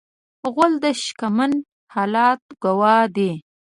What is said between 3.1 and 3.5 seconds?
دی.